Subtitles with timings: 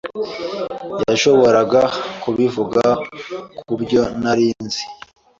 [1.09, 1.81] yashoboraga
[2.23, 2.83] kubivuga
[3.65, 4.83] kubyo nari nzi.